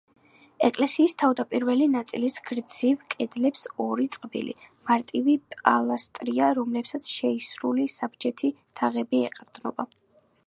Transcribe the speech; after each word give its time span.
ეკლესიის 0.67 1.11
თავდაპირველი 1.21 1.87
ნაწილის 1.95 2.37
გრძივ 2.47 3.03
კედლებზე 3.15 3.73
ორი 3.85 4.07
წყვილი, 4.15 4.55
მარტივი 4.91 5.35
პილასტრია, 5.53 6.47
რომლებსაც 6.61 7.11
შეისრული 7.19 7.87
საბჯენი 7.99 8.51
თაღები 8.81 9.21
ეყრდნობა. 9.29 9.87